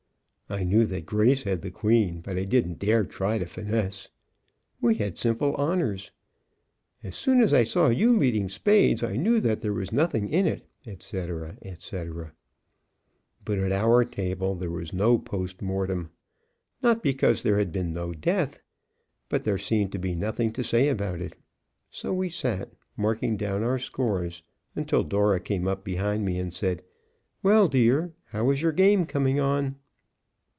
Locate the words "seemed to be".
19.57-20.15